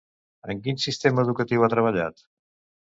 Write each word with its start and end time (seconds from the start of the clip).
En 0.53 0.61
quin 0.63 0.81
sistema 0.87 1.27
educatiu 1.27 1.69
ha 1.69 1.73
treballat? 1.77 2.29